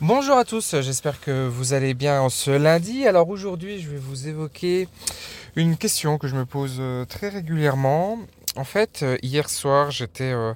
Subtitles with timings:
[0.00, 3.06] Bonjour à tous, j'espère que vous allez bien ce lundi.
[3.06, 4.88] Alors aujourd'hui, je vais vous évoquer
[5.56, 8.18] une question que je me pose euh, très régulièrement.
[8.56, 10.52] En fait, euh, hier soir, j'étais euh,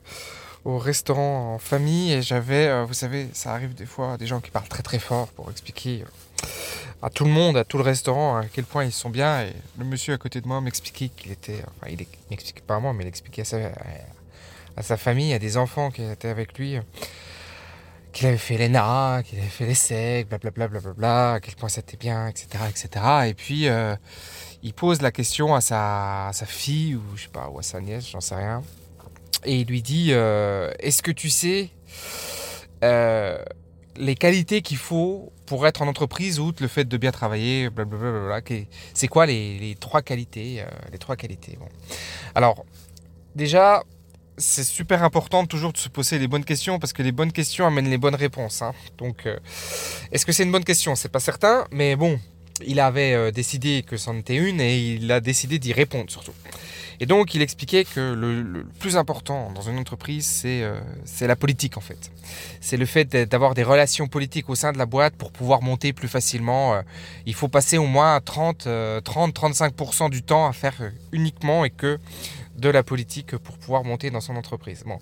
[0.65, 4.51] au restaurant en famille et j'avais, vous savez, ça arrive des fois, des gens qui
[4.51, 6.05] parlent très très fort pour expliquer
[7.03, 9.43] à tout le monde, à tout le restaurant, à quel point ils sont bien.
[9.43, 12.81] Et le monsieur à côté de moi m'expliquait qu'il était, enfin, il n'expliquait pas à
[12.81, 13.43] moi, mais il expliquait
[14.77, 16.79] à sa famille, à des enfants qui étaient avec lui
[18.15, 22.29] qu'il avait fait l'ENA, qu'il avait fait l'ESSEC, blablabla, blablabla, à quel point c'était bien,
[22.29, 23.05] etc., etc.
[23.27, 23.97] Et puis, euh,
[24.63, 27.81] il pose la question à sa, sa, fille, ou je sais pas, ou à sa
[27.81, 28.63] nièce, j'en sais rien.
[29.45, 31.71] Et il lui dit, euh, est-ce que tu sais
[32.85, 33.37] euh,
[33.97, 38.41] les qualités qu'il faut pour être en entreprise, outre le fait de bien travailler, blablabla,
[38.95, 41.69] c'est quoi les, les, trois qualités, les trois qualités bon.
[42.35, 42.65] Alors,
[43.35, 43.83] déjà,
[44.37, 47.67] c'est super important toujours de se poser les bonnes questions parce que les bonnes questions
[47.67, 48.63] amènent les bonnes réponses.
[48.63, 48.73] Hein.
[48.99, 49.39] Donc, euh,
[50.13, 50.95] est-ce que c'est une bonne question?
[50.95, 52.19] C'est pas certain, mais bon,
[52.67, 56.33] il avait euh, décidé que c'en était une et il a décidé d'y répondre surtout.
[57.01, 61.77] Et donc, il expliquait que le, plus important dans une entreprise, euh, c'est la politique
[61.77, 62.13] en fait.
[62.61, 65.93] C'est le fait d'avoir des relations politiques au sein de la boîte pour pouvoir monter
[65.93, 66.81] plus facilement.
[67.27, 70.75] il faut passer au moins 30-35% du temps à faire
[71.11, 71.99] uniquement et que
[72.57, 74.85] de la politique pour pouvoir monter dans son entreprise.
[74.87, 74.99] Bon.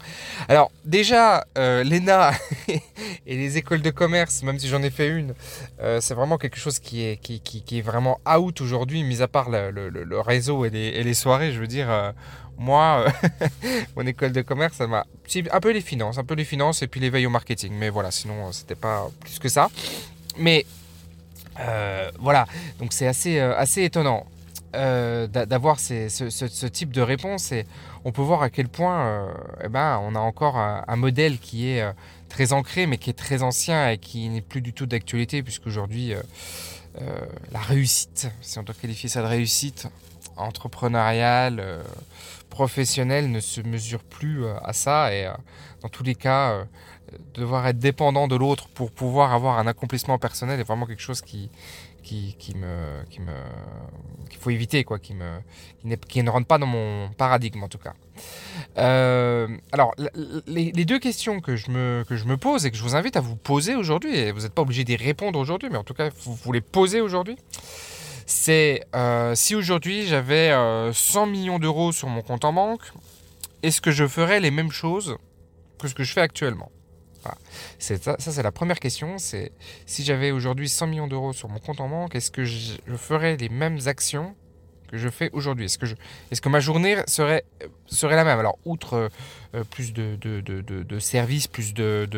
[0.49, 2.33] Alors déjà, euh, l'ENA
[2.69, 5.35] et les écoles de commerce, même si j'en ai fait une,
[5.81, 9.29] euh, c'est vraiment quelque chose qui est, qui, qui, est vraiment out aujourd'hui, mis à
[9.29, 11.91] part le, réseau et les, et les, soirées, je veux dire.
[11.91, 12.13] Euh,
[12.59, 13.07] moi,
[13.97, 15.07] mon école de commerce, ça m'a
[15.51, 17.73] un peu les finances, un peu les finances et puis l'éveil au marketing.
[17.75, 19.71] Mais voilà, sinon, c'était pas plus que ça.
[20.39, 20.67] Mais
[22.19, 22.47] voilà,
[22.79, 24.27] donc c'est assez, assez étonnant.
[24.75, 27.67] Euh, d'avoir ce, type de réponse et
[28.07, 31.69] on peut voir à quel point euh, eh ben, on a encore un, modèle qui
[31.69, 31.93] est euh,
[32.31, 36.15] très ancré mais qui est très ancien et qui n'est plus du tout d'actualité puisqu'aujourd'hui
[37.53, 39.89] la réussite, si on doit qualifier ça de réussite
[40.37, 41.83] entrepreneuriale,
[42.51, 45.31] professionnelle ne se mesure plus à ça et
[45.81, 46.67] dans tous les cas
[47.35, 51.21] devoir être dépendant de l'autre pour pouvoir avoir un accomplissement personnel est vraiment quelque chose
[51.21, 51.51] qui,
[52.03, 53.33] qui, qui me, qui me,
[54.29, 55.39] qu'il faut éviter, quoi, qui, me,
[56.09, 57.95] qui, ne rentre pas dans mon paradigme en tout cas.
[58.79, 59.95] Euh, alors,
[60.47, 63.17] les, deux questions que je, me, que je me pose et que je vous invite
[63.17, 65.95] à vous poser aujourd'hui, et vous n'êtes pas obligé d'y répondre aujourd'hui, mais en tout
[65.95, 67.37] cas, vous, vous les posez aujourd'hui,
[68.43, 72.81] c'est euh, si aujourd'hui j'avais 100 euh, millions d'euros sur mon compte en banque,
[73.63, 75.17] est-ce que je ferais les mêmes choses
[75.79, 76.73] que ce que je fais actuellement?
[77.79, 79.17] Ça, c'est la première question.
[79.19, 79.53] C'est
[79.87, 83.37] si j'avais aujourd'hui 100 millions d'euros sur mon compte en banque, est-ce que je, ferais
[83.37, 84.35] les mêmes actions
[84.89, 85.67] que je fais aujourd'hui?
[85.67, 87.45] Est-ce que, ma journée serait,
[88.03, 88.41] la même?
[88.41, 89.09] Alors, outre
[89.55, 92.09] euh, plus de, services, plus de,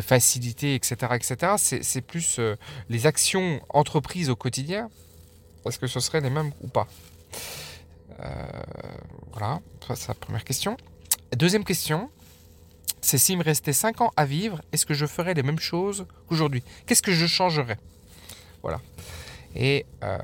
[0.00, 2.56] facilités, etc., etc., c'est plus euh,
[2.88, 4.90] les actions entreprises au quotidien.
[5.68, 6.86] Est-ce que ce serait les mêmes ou pas?
[8.20, 8.32] Euh,
[9.32, 10.76] Voilà, ça c'est la première question.
[11.36, 12.10] Deuxième question,
[13.00, 16.06] c'est s'il me restait 5 ans à vivre, est-ce que je ferais les mêmes choses
[16.28, 16.62] qu'aujourd'hui?
[16.86, 17.78] Qu'est-ce que je changerais?
[18.62, 18.80] Voilà.
[19.54, 20.18] Et euh,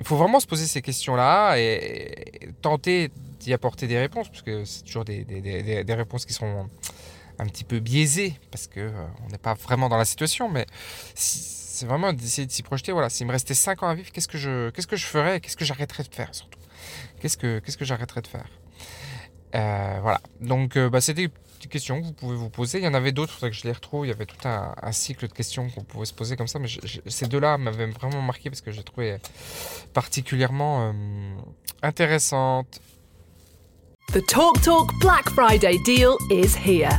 [0.00, 3.10] il faut vraiment se poser ces questions-là et, tenter
[3.40, 6.68] d'y apporter des réponses, parce que c'est toujours des, réponses qui seront
[7.38, 10.66] un petit peu biaisées, parce qu'on euh, on n'est pas vraiment dans la situation, mais
[11.78, 12.92] c'est vraiment d'essayer de s'y projeter.
[12.92, 15.40] Voilà, s'il me restait 5 ans à vivre, qu'est-ce que je, qu'est-ce que je ferais
[15.40, 16.58] Qu'est-ce que j'arrêterais de faire surtout?
[17.20, 18.48] Qu'est-ce que, qu'est-ce que j'arrêterais de faire?
[19.54, 21.30] Euh, Voilà, donc bah, c'était
[21.66, 22.78] questions que vous pouvez vous poser.
[22.78, 24.06] Il y en avait d'autres, il que je les retrouve.
[24.06, 26.58] Il y avait tout un, cycle de questions qu'on pouvait se poser comme ça.
[26.58, 26.68] Mais
[27.06, 29.16] ces deux-là m'avaient vraiment marqué parce que j'ai trouvé
[29.92, 30.92] particulièrement euh,
[31.82, 32.80] intéressantes.
[34.12, 36.98] The Talk Talk Black Friday deal is here.